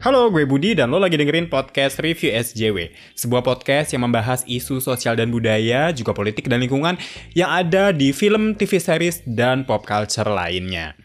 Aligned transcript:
Halo, 0.00 0.32
gue 0.32 0.48
Budi 0.48 0.72
dan 0.72 0.88
lo 0.88 0.96
lagi 0.96 1.20
dengerin 1.20 1.52
podcast 1.52 2.00
Review 2.00 2.32
SJW. 2.32 2.88
Sebuah 3.20 3.44
podcast 3.44 3.92
yang 3.92 4.08
membahas 4.08 4.40
isu 4.48 4.80
sosial 4.80 5.12
dan 5.12 5.28
budaya, 5.28 5.92
juga 5.92 6.16
politik 6.16 6.48
dan 6.48 6.64
lingkungan 6.64 6.96
yang 7.36 7.52
ada 7.52 7.92
di 7.92 8.08
film, 8.16 8.56
TV 8.56 8.80
series, 8.80 9.20
dan 9.28 9.68
pop 9.68 9.84
culture 9.84 10.24
lainnya. 10.24 10.96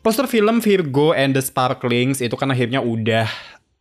Poster 0.00 0.24
film 0.24 0.64
Virgo 0.64 1.12
and 1.12 1.36
the 1.36 1.44
Sparklings 1.44 2.24
itu 2.24 2.32
kan 2.32 2.48
akhirnya 2.48 2.80
udah 2.80 3.28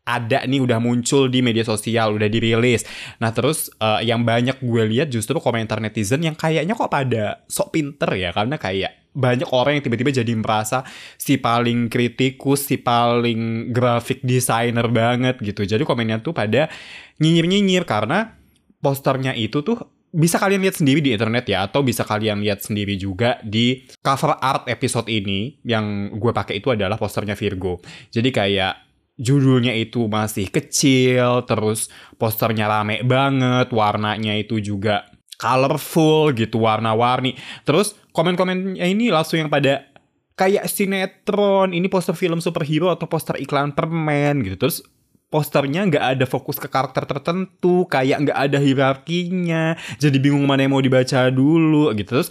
ada 0.04 0.44
nih 0.44 0.60
udah 0.60 0.84
muncul 0.84 1.32
di 1.32 1.40
media 1.40 1.64
sosial 1.64 2.18
udah 2.18 2.26
dirilis 2.26 2.82
nah 3.22 3.30
terus 3.30 3.70
uh, 3.78 4.02
yang 4.02 4.26
banyak 4.26 4.58
gue 4.58 4.84
lihat 4.90 5.14
justru 5.14 5.38
komentar 5.38 5.78
netizen 5.78 6.26
yang 6.26 6.34
kayaknya 6.34 6.74
kok 6.74 6.90
pada 6.90 7.46
sok 7.46 7.78
pinter 7.78 8.10
ya 8.18 8.34
karena 8.34 8.58
kayak 8.58 8.99
banyak 9.10 9.50
orang 9.50 9.80
yang 9.80 9.84
tiba-tiba 9.90 10.12
jadi 10.14 10.34
merasa 10.38 10.86
si 11.18 11.42
paling 11.42 11.90
kritikus 11.90 12.70
si 12.70 12.78
paling 12.78 13.74
graphic 13.74 14.22
designer 14.22 14.86
banget 14.88 15.42
gitu 15.42 15.66
jadi 15.66 15.82
komennya 15.82 16.22
tuh 16.22 16.32
pada 16.32 16.70
nyinyir-nyinyir 17.18 17.84
karena 17.90 18.38
posternya 18.80 19.36
itu 19.36 19.66
tuh 19.66 20.00
bisa 20.10 20.42
kalian 20.42 20.66
lihat 20.66 20.82
sendiri 20.82 21.00
di 21.06 21.14
internet 21.14 21.46
ya 21.46 21.70
atau 21.70 21.86
bisa 21.86 22.02
kalian 22.02 22.42
lihat 22.42 22.66
sendiri 22.66 22.98
juga 22.98 23.38
di 23.46 23.86
cover 24.02 24.42
art 24.42 24.66
episode 24.66 25.06
ini 25.06 25.62
yang 25.62 26.18
gue 26.18 26.34
pakai 26.34 26.58
itu 26.58 26.74
adalah 26.74 26.98
posternya 26.98 27.38
Virgo. 27.38 27.78
Jadi 28.10 28.34
kayak 28.34 28.74
judulnya 29.20 29.76
itu 29.78 30.10
masih 30.10 30.50
kecil, 30.50 31.46
terus 31.46 31.94
posternya 32.18 32.66
rame 32.66 33.06
banget, 33.06 33.70
warnanya 33.70 34.34
itu 34.34 34.58
juga 34.58 35.06
colorful 35.40 36.36
gitu, 36.36 36.60
warna-warni. 36.60 37.40
Terus 37.64 37.96
komen-komennya 38.12 38.84
ini 38.84 39.08
langsung 39.08 39.40
yang 39.40 39.48
pada 39.48 39.88
kayak 40.36 40.68
sinetron, 40.68 41.72
ini 41.72 41.88
poster 41.88 42.14
film 42.14 42.44
superhero 42.44 42.92
atau 42.92 43.08
poster 43.08 43.40
iklan 43.40 43.72
permen 43.72 44.44
gitu. 44.44 44.68
Terus 44.68 44.84
posternya 45.32 45.88
nggak 45.88 46.06
ada 46.20 46.26
fokus 46.28 46.60
ke 46.60 46.68
karakter 46.68 47.08
tertentu, 47.08 47.88
kayak 47.88 48.28
nggak 48.28 48.38
ada 48.38 48.58
hierarkinya, 48.60 49.80
jadi 50.02 50.18
bingung 50.20 50.44
mana 50.44 50.68
yang 50.68 50.76
mau 50.76 50.84
dibaca 50.84 51.32
dulu 51.32 51.94
gitu. 51.96 52.20
Terus 52.20 52.30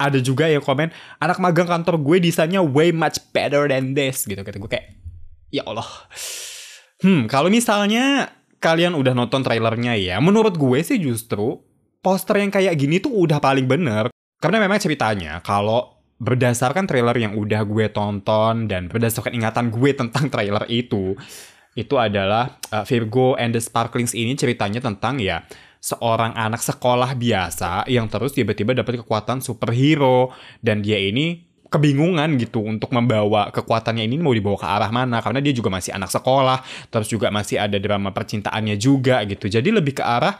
ada 0.00 0.16
juga 0.18 0.48
yang 0.48 0.64
komen, 0.64 0.88
anak 1.20 1.38
magang 1.38 1.68
kantor 1.68 2.00
gue 2.00 2.16
desainnya 2.24 2.64
way 2.64 2.90
much 2.90 3.20
better 3.36 3.68
than 3.68 3.92
this 3.92 4.24
gitu. 4.24 4.40
Kata 4.40 4.56
gue 4.56 4.70
kayak, 4.72 4.96
ya 5.52 5.62
Allah. 5.68 5.86
Hmm, 7.04 7.28
kalau 7.28 7.52
misalnya 7.52 8.32
kalian 8.60 8.96
udah 8.96 9.12
nonton 9.12 9.44
trailernya 9.44 9.96
ya, 10.00 10.16
menurut 10.24 10.56
gue 10.56 10.80
sih 10.80 10.96
justru 10.96 11.60
poster 12.00 12.40
yang 12.40 12.52
kayak 12.52 12.74
gini 12.76 12.98
tuh 12.98 13.12
udah 13.12 13.38
paling 13.38 13.68
bener. 13.68 14.08
Karena 14.40 14.56
memang 14.56 14.80
ceritanya 14.80 15.44
kalau 15.44 16.00
berdasarkan 16.20 16.84
trailer 16.84 17.16
yang 17.16 17.36
udah 17.36 17.64
gue 17.64 17.88
tonton 17.92 18.68
dan 18.68 18.88
berdasarkan 18.88 19.36
ingatan 19.36 19.72
gue 19.72 19.90
tentang 20.00 20.28
trailer 20.32 20.64
itu, 20.68 21.16
itu 21.76 21.94
adalah 21.96 22.60
uh, 22.72 22.84
Virgo 22.84 23.36
and 23.36 23.56
the 23.56 23.62
Sparklings 23.62 24.16
ini 24.16 24.36
ceritanya 24.36 24.80
tentang 24.80 25.20
ya 25.20 25.44
seorang 25.80 26.36
anak 26.36 26.60
sekolah 26.60 27.16
biasa 27.16 27.88
yang 27.88 28.04
terus 28.08 28.36
tiba-tiba 28.36 28.76
dapat 28.76 29.00
kekuatan 29.04 29.44
superhero. 29.44 30.32
Dan 30.60 30.80
dia 30.84 31.00
ini 31.00 31.48
kebingungan 31.70 32.34
gitu 32.36 32.66
untuk 32.66 32.90
membawa 32.90 33.54
kekuatannya 33.54 34.02
ini 34.02 34.18
mau 34.20 34.32
dibawa 34.32 34.56
ke 34.60 34.68
arah 34.68 34.90
mana. 34.92 35.20
Karena 35.24 35.40
dia 35.40 35.52
juga 35.52 35.72
masih 35.72 35.96
anak 35.96 36.12
sekolah 36.12 36.64
terus 36.92 37.08
juga 37.08 37.32
masih 37.32 37.60
ada 37.60 37.76
drama 37.80 38.12
percintaannya 38.12 38.76
juga 38.76 39.24
gitu. 39.24 39.48
Jadi 39.48 39.68
lebih 39.72 40.00
ke 40.00 40.04
arah 40.04 40.36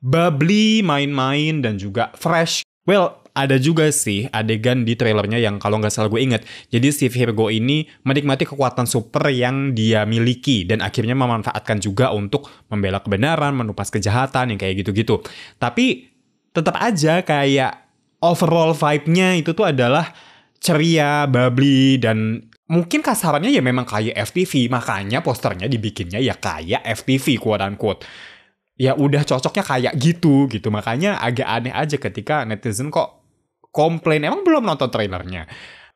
bubbly 0.00 0.80
main-main 0.80 1.60
dan 1.64 1.76
juga 1.76 2.12
fresh 2.16 2.64
well 2.88 3.20
ada 3.30 3.56
juga 3.62 3.86
sih 3.94 4.26
adegan 4.34 4.82
di 4.82 4.98
trailernya 4.98 5.38
yang 5.38 5.62
kalau 5.62 5.78
nggak 5.78 5.94
salah 5.94 6.10
gue 6.10 6.18
inget 6.18 6.42
jadi 6.72 6.90
si 6.90 7.06
Virgo 7.06 7.46
ini 7.46 7.86
menikmati 8.02 8.42
kekuatan 8.48 8.90
super 8.90 9.30
yang 9.30 9.76
dia 9.76 10.02
miliki 10.02 10.66
dan 10.66 10.82
akhirnya 10.82 11.14
memanfaatkan 11.14 11.78
juga 11.78 12.10
untuk 12.10 12.50
membela 12.66 12.98
kebenaran 12.98 13.54
menupas 13.54 13.88
kejahatan 13.88 14.56
yang 14.56 14.58
kayak 14.58 14.82
gitu-gitu 14.82 15.22
tapi 15.62 16.10
tetap 16.50 16.74
aja 16.82 17.22
kayak 17.22 17.86
overall 18.20 18.76
vibe-nya 18.76 19.38
itu 19.40 19.54
tuh 19.56 19.70
adalah 19.70 20.12
ceria, 20.60 21.24
bubbly, 21.24 21.96
dan 21.96 22.44
mungkin 22.68 23.00
kasarannya 23.00 23.50
ya 23.50 23.64
memang 23.64 23.88
kayak 23.88 24.14
FTV. 24.30 24.68
Makanya 24.68 25.24
posternya 25.24 25.66
dibikinnya 25.66 26.20
ya 26.20 26.36
kayak 26.36 26.84
FTV, 27.02 27.40
quote 27.40 27.64
unquote. 27.64 28.04
Ya 28.80 28.96
udah 28.96 29.20
cocoknya 29.28 29.60
kayak 29.60 29.94
gitu, 30.00 30.48
gitu. 30.48 30.72
Makanya 30.72 31.20
agak 31.20 31.44
aneh 31.44 31.74
aja 31.76 32.00
ketika 32.00 32.48
netizen 32.48 32.88
kok 32.88 33.20
komplain. 33.68 34.24
Emang 34.24 34.40
belum 34.40 34.64
nonton 34.64 34.88
trailernya. 34.88 35.44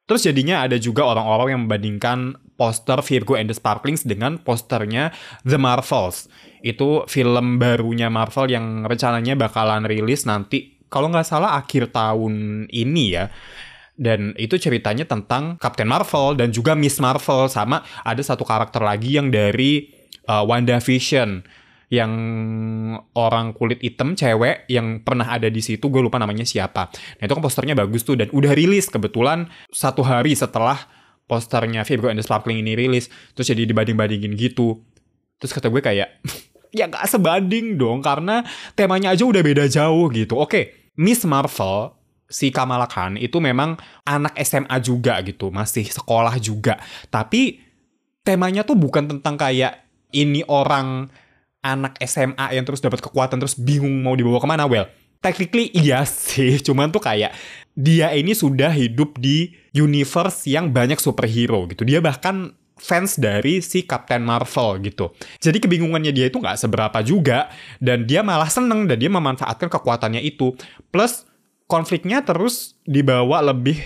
Terus 0.04 0.28
jadinya 0.28 0.68
ada 0.68 0.76
juga 0.76 1.08
orang-orang 1.08 1.56
yang 1.56 1.62
membandingkan 1.64 2.36
poster 2.60 3.00
Virgo 3.00 3.40
and 3.40 3.48
the 3.48 3.56
Sparklings 3.56 4.04
dengan 4.04 4.36
posternya 4.36 5.16
The 5.48 5.56
Marvels. 5.56 6.28
Itu 6.60 7.08
film 7.08 7.56
barunya 7.56 8.12
Marvel 8.12 8.52
yang 8.52 8.84
rencananya 8.84 9.32
bakalan 9.32 9.88
rilis 9.88 10.28
nanti 10.28 10.76
kalau 10.92 11.08
nggak 11.08 11.26
salah 11.26 11.56
akhir 11.56 11.90
tahun 11.90 12.66
ini 12.68 13.04
ya. 13.16 13.32
Dan 13.94 14.34
itu 14.36 14.58
ceritanya 14.58 15.06
tentang 15.06 15.56
Captain 15.56 15.86
Marvel 15.86 16.34
dan 16.36 16.50
juga 16.50 16.74
Miss 16.76 16.98
Marvel 16.98 17.46
sama 17.48 17.80
ada 18.02 18.20
satu 18.20 18.42
karakter 18.42 18.82
lagi 18.82 19.16
yang 19.16 19.30
dari 19.30 19.88
uh, 20.26 20.42
WandaVision 20.44 21.46
yang 21.92 22.12
orang 23.16 23.52
kulit 23.52 23.80
hitam 23.80 24.16
cewek 24.16 24.68
yang 24.70 25.02
pernah 25.04 25.28
ada 25.32 25.48
di 25.48 25.60
situ 25.60 25.88
gue 25.88 26.00
lupa 26.00 26.16
namanya 26.20 26.46
siapa. 26.46 26.88
Nah 27.20 27.24
itu 27.24 27.32
kan 27.32 27.42
posternya 27.44 27.74
bagus 27.76 28.04
tuh 28.06 28.16
dan 28.16 28.28
udah 28.32 28.52
rilis 28.56 28.88
kebetulan 28.88 29.48
satu 29.72 30.04
hari 30.04 30.32
setelah 30.32 30.78
posternya 31.24 31.84
Virgo 31.84 32.12
and 32.12 32.20
the 32.20 32.24
Sparkling 32.24 32.60
ini 32.60 32.76
rilis 32.76 33.08
terus 33.32 33.48
jadi 33.48 33.64
dibanding-bandingin 33.68 34.32
gitu. 34.36 34.80
Terus 35.40 35.52
kata 35.52 35.68
gue 35.68 35.82
kayak 35.84 36.08
ya 36.78 36.90
gak 36.90 37.06
sebanding 37.06 37.78
dong 37.78 38.02
karena 38.02 38.42
temanya 38.74 39.14
aja 39.14 39.24
udah 39.24 39.42
beda 39.42 39.64
jauh 39.70 40.10
gitu. 40.10 40.36
Oke, 40.36 40.92
Miss 40.98 41.22
Marvel 41.24 41.94
si 42.24 42.50
Kamala 42.50 42.88
Khan 42.90 43.20
itu 43.20 43.38
memang 43.38 43.76
anak 44.02 44.34
SMA 44.42 44.80
juga 44.80 45.20
gitu, 45.22 45.54
masih 45.54 45.86
sekolah 45.86 46.34
juga. 46.40 46.80
Tapi 47.12 47.62
temanya 48.24 48.64
tuh 48.64 48.74
bukan 48.74 49.06
tentang 49.06 49.36
kayak 49.36 49.84
ini 50.14 50.42
orang 50.48 51.12
anak 51.64 51.96
SMA 52.04 52.52
yang 52.52 52.68
terus 52.68 52.84
dapat 52.84 53.00
kekuatan 53.00 53.40
terus 53.40 53.56
bingung 53.56 54.04
mau 54.04 54.12
dibawa 54.12 54.36
ke 54.36 54.48
mana. 54.48 54.68
Well, 54.68 54.86
technically 55.24 55.72
iya 55.72 56.04
sih, 56.04 56.60
cuman 56.66 56.92
tuh 56.92 57.00
kayak 57.00 57.32
dia 57.72 58.12
ini 58.12 58.36
sudah 58.36 58.70
hidup 58.70 59.16
di 59.16 59.56
universe 59.72 60.44
yang 60.46 60.70
banyak 60.70 61.00
superhero 61.00 61.64
gitu. 61.72 61.88
Dia 61.88 62.04
bahkan 62.04 62.52
fans 62.76 63.16
dari 63.16 63.64
si 63.64 63.88
Captain 63.88 64.20
Marvel 64.20 64.84
gitu. 64.84 65.16
Jadi 65.40 65.64
kebingungannya 65.64 66.12
dia 66.12 66.28
itu 66.28 66.36
nggak 66.36 66.60
seberapa 66.60 67.00
juga 67.00 67.48
dan 67.80 68.04
dia 68.04 68.20
malah 68.20 68.52
seneng 68.52 68.84
dan 68.84 69.00
dia 69.00 69.08
memanfaatkan 69.08 69.72
kekuatannya 69.72 70.20
itu. 70.20 70.52
Plus 70.92 71.24
konfliknya 71.64 72.20
terus 72.20 72.76
dibawa 72.84 73.40
lebih 73.40 73.80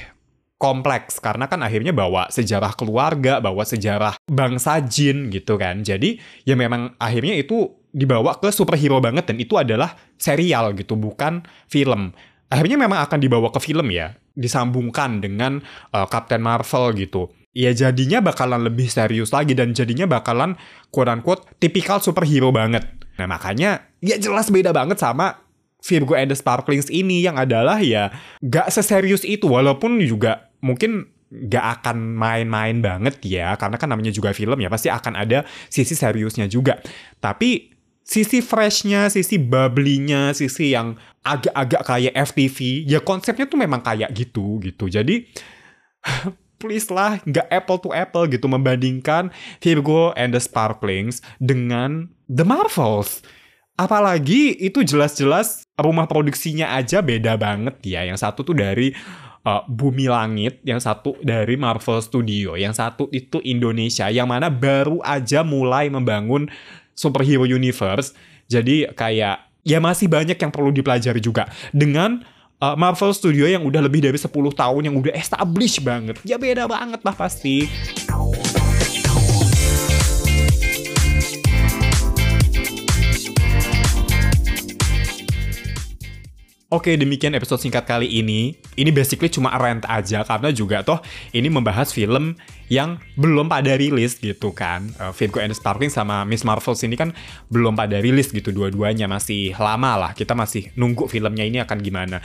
kompleks 0.58 1.22
karena 1.22 1.46
kan 1.46 1.62
akhirnya 1.62 1.94
bawa 1.94 2.26
sejarah 2.28 2.74
keluarga, 2.74 3.38
bawa 3.38 3.62
sejarah 3.62 4.18
bangsa 4.26 4.82
jin 4.82 5.30
gitu 5.30 5.54
kan. 5.54 5.86
Jadi 5.86 6.18
ya 6.42 6.58
memang 6.58 6.98
akhirnya 6.98 7.38
itu 7.38 7.78
dibawa 7.94 8.36
ke 8.36 8.50
superhero 8.50 8.98
banget 8.98 9.30
dan 9.30 9.38
itu 9.38 9.54
adalah 9.54 9.94
serial 10.18 10.74
gitu, 10.74 10.98
bukan 10.98 11.46
film. 11.70 12.12
Akhirnya 12.50 12.76
memang 12.76 13.06
akan 13.06 13.18
dibawa 13.22 13.48
ke 13.54 13.62
film 13.62 13.88
ya, 13.94 14.18
disambungkan 14.34 15.22
dengan 15.22 15.62
uh, 15.94 16.10
Captain 16.10 16.42
Marvel 16.42 16.92
gitu. 16.98 17.30
Ya 17.56 17.72
jadinya 17.72 18.20
bakalan 18.20 18.66
lebih 18.66 18.90
serius 18.90 19.32
lagi 19.32 19.56
dan 19.56 19.72
jadinya 19.72 20.04
bakalan 20.04 20.58
quote 20.92 21.10
unquote 21.10 21.42
tipikal 21.62 22.02
superhero 22.02 22.50
banget. 22.50 22.84
Nah 23.18 23.26
makanya 23.26 23.88
ya 23.98 24.18
jelas 24.18 24.50
beda 24.50 24.70
banget 24.70 25.00
sama 25.00 25.48
Virgo 25.78 26.18
and 26.18 26.30
the 26.30 26.36
Sparklings 26.38 26.90
ini 26.90 27.22
yang 27.22 27.38
adalah 27.38 27.78
ya 27.78 28.10
gak 28.42 28.70
seserius 28.74 29.22
itu 29.22 29.46
walaupun 29.46 30.02
juga 30.02 30.47
mungkin 30.64 31.10
gak 31.28 31.84
akan 31.84 32.16
main-main 32.16 32.80
banget 32.80 33.20
ya 33.20 33.52
karena 33.60 33.76
kan 33.76 33.92
namanya 33.92 34.08
juga 34.08 34.32
film 34.32 34.56
ya 34.64 34.72
pasti 34.72 34.88
akan 34.88 35.14
ada 35.14 35.44
sisi 35.68 35.92
seriusnya 35.92 36.48
juga. 36.48 36.80
Tapi 37.20 37.76
sisi 38.00 38.40
freshnya 38.40 39.12
sisi 39.12 39.36
bubbly-nya 39.36 40.32
sisi 40.32 40.72
yang 40.72 40.96
agak-agak 41.20 41.82
kayak 41.84 42.14
FTV 42.32 42.88
ya 42.88 43.04
konsepnya 43.04 43.44
tuh 43.44 43.60
memang 43.60 43.84
kayak 43.84 44.08
gitu 44.16 44.56
gitu. 44.64 44.88
Jadi 44.88 45.28
please 46.60 46.88
lah 46.88 47.20
nggak 47.28 47.46
apple 47.52 47.78
to 47.78 47.92
apple 47.92 48.24
gitu 48.24 48.48
membandingkan 48.48 49.28
Virgo 49.60 50.16
and 50.16 50.32
the 50.32 50.40
Sparklings 50.40 51.20
dengan 51.36 52.08
The 52.32 52.48
Marvels. 52.48 53.20
Apalagi 53.78 54.58
itu 54.58 54.82
jelas-jelas 54.82 55.62
rumah 55.78 56.10
produksinya 56.10 56.74
aja 56.74 56.98
beda 56.98 57.38
banget 57.38 57.78
ya. 57.86 58.02
Yang 58.02 58.26
satu 58.26 58.42
tuh 58.42 58.58
dari 58.58 58.90
uh, 59.48 59.64
Bumi 59.64 60.12
Langit, 60.12 60.60
yang 60.60 60.76
satu 60.76 61.16
dari 61.24 61.56
Marvel 61.56 62.04
Studio, 62.04 62.52
yang 62.60 62.76
satu 62.76 63.08
itu 63.08 63.40
Indonesia, 63.40 64.12
yang 64.12 64.28
mana 64.28 64.52
baru 64.52 65.00
aja 65.00 65.40
mulai 65.40 65.88
membangun 65.88 66.52
superhero 66.92 67.48
universe. 67.48 68.12
Jadi 68.52 68.92
kayak 68.92 69.48
ya 69.64 69.78
masih 69.80 70.12
banyak 70.12 70.36
yang 70.36 70.52
perlu 70.52 70.68
dipelajari 70.68 71.20
juga. 71.24 71.48
Dengan 71.72 72.20
uh, 72.60 72.76
Marvel 72.76 73.16
Studio 73.16 73.48
yang 73.48 73.64
udah 73.64 73.80
lebih 73.80 74.04
dari 74.04 74.20
10 74.20 74.28
tahun, 74.28 74.82
yang 74.84 74.96
udah 75.00 75.16
established 75.16 75.80
banget. 75.80 76.20
Ya 76.28 76.36
beda 76.36 76.68
banget 76.68 77.00
lah 77.00 77.16
pasti. 77.16 77.64
Oke, 86.78 86.94
demikian 86.94 87.34
episode 87.34 87.58
singkat 87.58 87.90
kali 87.90 88.06
ini. 88.06 88.54
Ini 88.78 88.94
basically 88.94 89.26
cuma 89.26 89.50
rant 89.58 89.82
aja 89.90 90.22
karena 90.22 90.54
juga 90.54 90.86
toh 90.86 91.02
ini 91.34 91.50
membahas 91.50 91.90
film 91.90 92.38
yang 92.70 93.02
belum 93.18 93.50
pada 93.50 93.74
rilis 93.74 94.14
gitu 94.14 94.54
kan. 94.54 94.86
Uh, 94.94 95.10
and 95.42 95.58
Sparkling 95.58 95.90
sama 95.90 96.22
Miss 96.22 96.46
Marvel 96.46 96.78
ini 96.78 96.94
kan 96.94 97.10
belum 97.50 97.74
pada 97.74 97.98
rilis 97.98 98.30
gitu 98.30 98.54
dua-duanya 98.54 99.10
masih 99.10 99.58
lama 99.58 99.98
lah. 99.98 100.10
Kita 100.14 100.38
masih 100.38 100.70
nunggu 100.78 101.10
filmnya 101.10 101.42
ini 101.42 101.58
akan 101.58 101.82
gimana. 101.82 102.22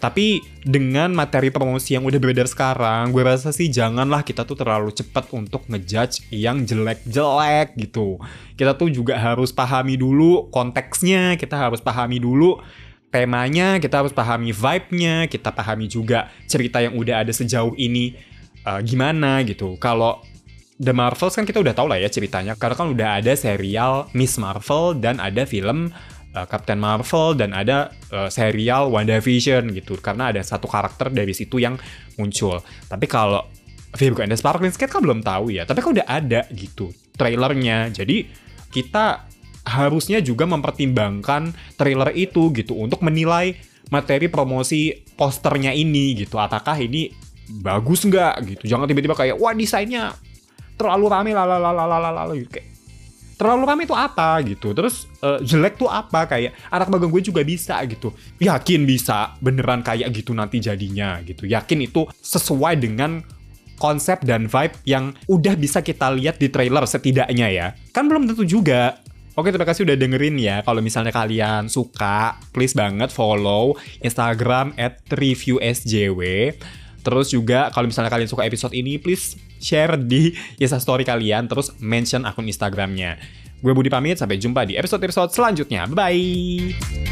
Tapi 0.00 0.40
dengan 0.64 1.12
materi 1.12 1.52
promosi 1.52 1.92
yang 1.92 2.08
udah 2.08 2.16
beredar 2.16 2.48
sekarang, 2.48 3.12
gue 3.12 3.20
rasa 3.20 3.52
sih 3.52 3.68
janganlah 3.68 4.24
kita 4.24 4.48
tuh 4.48 4.56
terlalu 4.56 4.88
cepat 4.96 5.28
untuk 5.36 5.68
ngejudge 5.68 6.32
yang 6.32 6.64
jelek-jelek 6.64 7.76
gitu. 7.76 8.16
Kita 8.56 8.72
tuh 8.72 8.88
juga 8.88 9.20
harus 9.20 9.52
pahami 9.52 10.00
dulu 10.00 10.48
konteksnya, 10.48 11.36
kita 11.36 11.60
harus 11.60 11.84
pahami 11.84 12.16
dulu 12.16 12.56
temanya, 13.12 13.76
kita 13.76 14.00
harus 14.00 14.16
pahami 14.16 14.56
vibe-nya, 14.56 15.28
kita 15.28 15.52
pahami 15.52 15.84
juga 15.84 16.32
cerita 16.48 16.80
yang 16.80 16.96
udah 16.96 17.20
ada 17.20 17.28
sejauh 17.28 17.76
ini 17.76 18.16
uh, 18.64 18.80
gimana 18.80 19.44
gitu. 19.44 19.76
Kalau 19.76 20.24
The 20.80 20.96
Marvels 20.96 21.36
kan 21.36 21.44
kita 21.44 21.60
udah 21.60 21.76
tahu 21.76 21.92
lah 21.92 22.00
ya 22.00 22.08
ceritanya, 22.08 22.56
karena 22.56 22.74
kan 22.74 22.88
udah 22.90 23.08
ada 23.20 23.36
serial 23.36 24.08
Miss 24.16 24.40
Marvel 24.40 24.96
dan 24.96 25.20
ada 25.20 25.44
film 25.44 25.92
uh, 26.32 26.46
Captain 26.48 26.80
Marvel 26.80 27.36
dan 27.36 27.52
ada 27.52 27.92
uh, 28.10 28.32
serial 28.32 28.88
WandaVision 28.88 29.70
gitu, 29.76 30.00
karena 30.00 30.32
ada 30.32 30.40
satu 30.40 30.64
karakter 30.64 31.12
dari 31.12 31.36
situ 31.36 31.60
yang 31.60 31.76
muncul. 32.16 32.64
Tapi 32.88 33.04
kalau 33.06 33.44
Virgo 33.92 34.24
and 34.24 34.32
the 34.32 34.40
Sparkling 34.40 34.72
kan 34.72 35.04
belum 35.04 35.20
tahu 35.20 35.52
ya, 35.52 35.68
tapi 35.68 35.84
kan 35.84 35.92
udah 35.92 36.08
ada 36.08 36.48
gitu 36.56 36.88
trailernya. 37.20 37.92
Jadi 37.92 38.24
kita 38.72 39.28
harusnya 39.62 40.18
juga 40.18 40.44
mempertimbangkan 40.48 41.54
trailer 41.78 42.10
itu 42.18 42.50
gitu 42.54 42.74
untuk 42.74 43.02
menilai 43.06 43.54
materi 43.92 44.26
promosi 44.26 44.94
posternya 45.14 45.70
ini 45.70 46.16
gitu. 46.16 46.40
Apakah 46.40 46.78
ini 46.80 47.12
bagus 47.62 48.02
nggak 48.08 48.34
gitu? 48.48 48.64
Jangan 48.66 48.88
tiba-tiba 48.88 49.14
kayak 49.14 49.36
wah 49.38 49.52
desainnya 49.52 50.16
terlalu 50.80 51.06
rame 51.12 51.30
lalalalalalala 51.36 52.32
gitu. 52.34 52.58
Kayak 52.58 52.72
terlalu 53.36 53.62
rame 53.66 53.82
itu 53.84 53.96
apa? 53.98 54.38
gitu. 54.46 54.70
Terus 54.70 55.10
uh, 55.18 55.42
jelek 55.42 55.74
tuh 55.74 55.90
apa? 55.90 56.30
Kayak 56.30 56.54
anak 56.70 56.88
magang 56.88 57.10
gue 57.10 57.22
juga 57.26 57.42
bisa 57.42 57.82
gitu. 57.90 58.14
Yakin 58.38 58.86
bisa 58.86 59.34
beneran 59.42 59.82
kayak 59.82 60.14
gitu 60.14 60.30
nanti 60.30 60.62
jadinya? 60.62 61.18
gitu. 61.26 61.50
Yakin 61.50 61.90
itu 61.90 62.06
sesuai 62.22 62.78
dengan 62.78 63.18
konsep 63.82 64.22
dan 64.22 64.46
vibe 64.46 64.78
yang 64.86 65.10
udah 65.26 65.58
bisa 65.58 65.82
kita 65.82 66.14
lihat 66.14 66.38
di 66.38 66.54
trailer 66.54 66.86
setidaknya 66.86 67.50
ya. 67.50 67.66
Kan 67.90 68.06
belum 68.06 68.30
tentu 68.30 68.46
juga 68.46 69.01
Oke, 69.32 69.48
terima 69.48 69.64
kasih 69.64 69.88
udah 69.88 69.96
dengerin 69.96 70.36
ya. 70.36 70.60
Kalau 70.60 70.84
misalnya 70.84 71.08
kalian 71.08 71.72
suka, 71.72 72.36
please 72.52 72.76
banget 72.76 73.08
follow 73.08 73.80
Instagram 74.04 74.76
at 74.76 75.00
reviewsjw. 75.08 76.20
Terus 77.02 77.32
juga 77.32 77.72
kalau 77.72 77.88
misalnya 77.88 78.12
kalian 78.12 78.28
suka 78.28 78.44
episode 78.44 78.76
ini, 78.76 79.00
please 79.00 79.40
share 79.58 79.96
di 79.96 80.36
Insta 80.60 80.78
Story 80.78 81.02
kalian, 81.02 81.48
terus 81.48 81.72
mention 81.80 82.28
akun 82.28 82.46
Instagramnya. 82.46 83.16
Gue 83.62 83.72
Budi 83.72 83.88
pamit, 83.88 84.18
sampai 84.18 84.36
jumpa 84.36 84.68
di 84.68 84.76
episode-episode 84.76 85.32
selanjutnya. 85.32 85.86
Bye-bye! 85.88 87.11